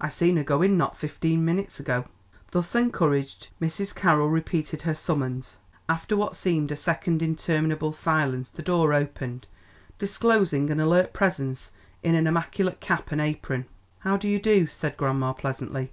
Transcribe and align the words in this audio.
I 0.00 0.08
seen 0.08 0.36
her 0.36 0.42
go 0.42 0.62
in 0.62 0.76
not 0.76 0.96
fifteen 0.96 1.44
minutes 1.44 1.78
ago." 1.78 2.06
Thus 2.50 2.74
encouraged 2.74 3.50
Mrs. 3.60 3.94
Carroll 3.94 4.28
repeated 4.28 4.82
her 4.82 4.96
summons. 4.96 5.58
After 5.88 6.16
what 6.16 6.34
seemed 6.34 6.72
a 6.72 6.74
second 6.76 7.22
interminable 7.22 7.92
silence 7.92 8.48
the 8.48 8.62
door 8.64 8.92
opened, 8.92 9.46
disclosing 9.96 10.70
an 10.70 10.80
alert 10.80 11.12
presence 11.12 11.70
in 12.02 12.16
an 12.16 12.26
immaculate 12.26 12.80
cap 12.80 13.12
and 13.12 13.20
apron. 13.20 13.66
"How 14.00 14.16
do 14.16 14.28
you 14.28 14.40
do?" 14.40 14.66
said 14.66 14.96
grandma 14.96 15.34
pleasantly. 15.34 15.92